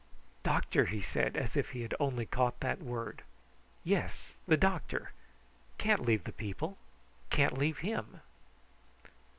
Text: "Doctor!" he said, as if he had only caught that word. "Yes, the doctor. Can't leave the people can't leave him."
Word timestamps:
"Doctor!" 0.41 0.87
he 0.87 0.99
said, 0.99 1.37
as 1.37 1.55
if 1.55 1.69
he 1.73 1.83
had 1.83 1.93
only 1.99 2.25
caught 2.25 2.59
that 2.61 2.81
word. 2.81 3.21
"Yes, 3.83 4.33
the 4.47 4.57
doctor. 4.57 5.11
Can't 5.77 6.01
leave 6.01 6.23
the 6.23 6.31
people 6.31 6.79
can't 7.29 7.55
leave 7.55 7.77
him." 7.85 8.19